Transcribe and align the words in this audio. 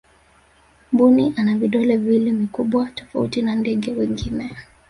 mbuni 0.91 1.33
ana 1.37 1.57
vidole 1.57 1.97
viwili 1.97 2.31
vikubwa 2.31 2.85
tofauti 2.91 3.41
na 3.41 3.55
ndege 3.55 3.91
wengine 3.91 4.55